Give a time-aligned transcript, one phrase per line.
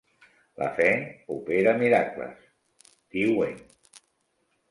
[0.61, 0.87] La fe
[1.33, 2.49] opera miracles,
[3.17, 3.57] diuen.